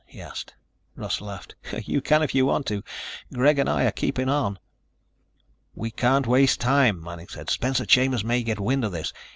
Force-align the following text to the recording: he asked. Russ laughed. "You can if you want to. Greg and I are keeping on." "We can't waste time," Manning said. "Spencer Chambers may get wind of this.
he 0.07 0.19
asked. 0.19 0.55
Russ 0.95 1.21
laughed. 1.21 1.53
"You 1.83 2.01
can 2.01 2.23
if 2.23 2.33
you 2.33 2.47
want 2.47 2.65
to. 2.65 2.81
Greg 3.31 3.59
and 3.59 3.69
I 3.69 3.83
are 3.85 3.91
keeping 3.91 4.29
on." 4.29 4.57
"We 5.75 5.91
can't 5.91 6.25
waste 6.25 6.59
time," 6.59 7.03
Manning 7.03 7.27
said. 7.27 7.51
"Spencer 7.51 7.85
Chambers 7.85 8.23
may 8.25 8.41
get 8.41 8.59
wind 8.59 8.83
of 8.83 8.93
this. 8.93 9.13